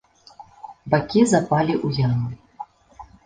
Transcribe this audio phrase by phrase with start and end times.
[0.93, 2.31] Бакі запалі ў ямы.